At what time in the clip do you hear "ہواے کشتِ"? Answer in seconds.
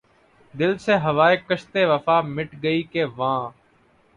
1.03-1.73